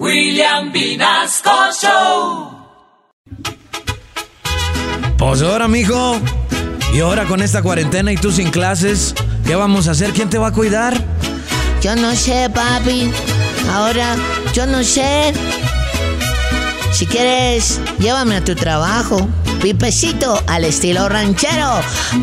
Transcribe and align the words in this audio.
William 0.00 0.72
Vinasco 0.72 1.50
Show. 1.80 2.50
Pues 5.16 5.42
ahora, 5.42 5.68
mijo. 5.68 6.18
Y 6.92 7.00
ahora 7.00 7.24
con 7.26 7.42
esta 7.42 7.62
cuarentena 7.62 8.12
y 8.12 8.16
tú 8.16 8.32
sin 8.32 8.50
clases, 8.50 9.14
¿qué 9.46 9.54
vamos 9.54 9.88
a 9.88 9.92
hacer? 9.92 10.12
¿Quién 10.12 10.30
te 10.30 10.38
va 10.38 10.48
a 10.48 10.52
cuidar? 10.52 11.00
Yo 11.80 11.94
no 11.96 12.14
sé, 12.14 12.50
papi. 12.50 13.10
Ahora, 13.72 14.16
yo 14.52 14.66
no 14.66 14.82
sé. 14.82 15.32
Si 17.04 17.10
quieres, 17.10 17.80
llévame 17.98 18.36
a 18.36 18.42
tu 18.42 18.54
trabajo. 18.54 19.28
Pipecito 19.60 20.42
al 20.46 20.64
estilo 20.64 21.06
ranchero. 21.06 21.68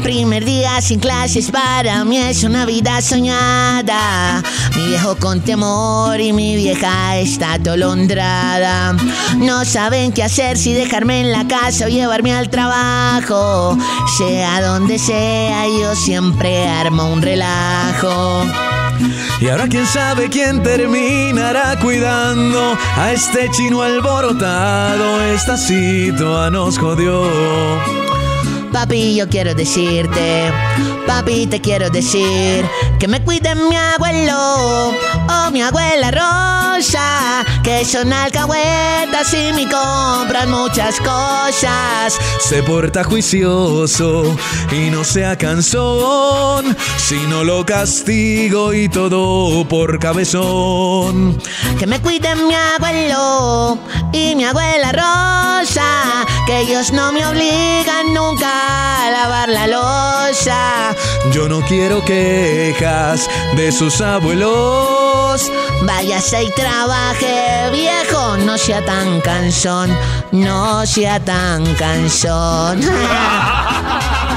Primer 0.01 0.43
día 0.43 0.81
sin 0.81 0.99
clases 0.99 1.51
para 1.51 2.03
mí 2.03 2.17
es 2.17 2.43
una 2.43 2.65
vida 2.65 2.99
soñada. 2.99 4.41
Mi 4.75 4.87
viejo 4.87 5.15
con 5.17 5.39
temor 5.41 6.19
y 6.19 6.33
mi 6.33 6.55
vieja 6.55 7.15
está 7.17 7.53
atolondrada. 7.53 8.93
No 9.37 9.65
saben 9.65 10.13
qué 10.13 10.23
hacer 10.23 10.57
si 10.57 10.73
dejarme 10.73 11.21
en 11.21 11.31
la 11.31 11.47
casa 11.47 11.85
o 11.85 11.87
llevarme 11.87 12.33
al 12.33 12.49
trabajo. 12.49 13.77
Sea 14.17 14.63
donde 14.63 14.97
sea, 14.97 15.67
yo 15.67 15.93
siempre 15.93 16.67
armo 16.67 17.13
un 17.13 17.21
relajo. 17.21 18.47
Y 19.39 19.49
ahora 19.49 19.67
quién 19.67 19.85
sabe 19.85 20.29
quién 20.29 20.61
terminará 20.61 21.79
cuidando 21.79 22.77
a 22.97 23.11
este 23.11 23.49
chino 23.51 23.81
alborotado. 23.81 25.21
Esta 25.23 25.57
situación 25.57 26.53
nos 26.53 26.77
jodió. 26.77 27.23
Papi, 28.71 29.15
yo 29.15 29.27
quiero 29.27 29.53
decirte, 29.53 30.51
papi, 31.05 31.47
te 31.47 31.59
quiero 31.59 31.89
decir 31.89 32.65
que 32.99 33.07
me 33.07 33.21
cuide 33.21 33.53
mi 33.55 33.75
abuelo 33.75 34.89
o 35.27 35.51
mi 35.51 35.61
abuela 35.61 36.11
Que 37.63 37.85
son 37.85 38.11
alcahuetas 38.11 39.31
y 39.35 39.53
me 39.53 39.69
compran 39.69 40.49
muchas 40.49 40.99
cosas. 40.99 42.17
Se 42.39 42.63
porta 42.63 43.03
juicioso 43.03 44.35
y 44.71 44.89
no 44.89 45.03
sea 45.03 45.37
cansón, 45.37 46.75
si 46.97 47.17
no 47.27 47.43
lo 47.43 47.63
castigo 47.67 48.73
y 48.73 48.89
todo 48.89 49.63
por 49.67 49.99
cabezón. 49.99 51.39
Que 51.77 51.85
me 51.85 52.01
cuide 52.01 52.33
mi 52.35 52.55
abuelo 52.55 53.77
y 54.11 54.35
mi 54.35 54.45
abuela 54.45 54.91
Rosa, 54.91 56.25
que 56.47 56.61
ellos 56.61 56.91
no 56.91 57.11
me 57.13 57.23
obligan 57.23 58.11
nunca 58.11 59.05
a 59.05 59.11
lavar 59.11 59.49
la 59.49 59.67
losa. 59.67 60.95
Yo 61.31 61.47
no 61.47 61.61
quiero 61.61 62.03
quejas 62.03 63.29
de 63.55 63.71
sus 63.71 64.01
abuelos. 64.01 65.00
Váyase 65.83 66.43
y 66.43 66.51
trabaje, 66.51 67.69
viejo, 67.71 68.35
no 68.37 68.57
sea 68.57 68.83
tan 68.83 69.21
cansón, 69.21 69.89
no 70.33 70.85
sea 70.85 71.19
tan 71.21 71.73
cansón. 71.75 72.81